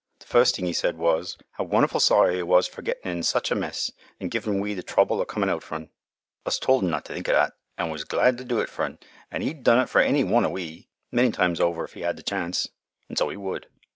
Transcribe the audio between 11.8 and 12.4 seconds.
if 'e 'ad th'